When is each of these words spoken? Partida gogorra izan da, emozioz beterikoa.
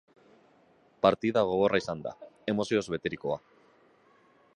Partida 1.05 1.43
gogorra 1.49 1.81
izan 1.83 2.01
da, 2.07 2.13
emozioz 2.53 2.83
beterikoa. 2.95 3.37